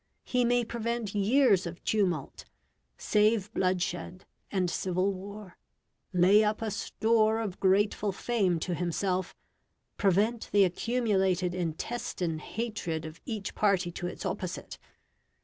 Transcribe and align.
He 0.23 0.43
may 0.45 0.63
prevent 0.65 1.13
years 1.13 1.67
of 1.67 1.83
tumult, 1.83 2.45
save 2.97 3.53
bloodshed 3.53 4.25
and 4.49 4.67
civil 4.67 5.13
war, 5.13 5.59
lay 6.11 6.43
up 6.43 6.59
a 6.63 6.71
store 6.71 7.39
of 7.39 7.59
grateful 7.59 8.11
fame 8.11 8.59
to 8.61 8.73
himself, 8.73 9.35
prevent 9.97 10.49
the 10.51 10.63
accumulated 10.63 11.53
intestine 11.53 12.39
hatred 12.39 13.05
of 13.05 13.21
each 13.27 13.53
party 13.53 13.91
to 13.91 14.07
its 14.07 14.25
opposite. 14.25 14.79